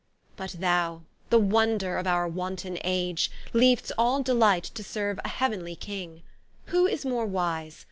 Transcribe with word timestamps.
But 0.35 0.53
thou, 0.57 1.03
the 1.29 1.37
wonder 1.37 1.99
of 1.99 2.07
our 2.07 2.27
wanton 2.27 2.79
age 2.83 3.29
Leav'st 3.53 3.91
all 3.99 4.23
delights 4.23 4.71
to 4.71 4.83
serve 4.83 5.19
a 5.23 5.27
heav'nly 5.29 5.75
King: 5.75 6.23
Who 6.65 6.87
is 6.87 7.05
more 7.05 7.27
wise? 7.27 7.79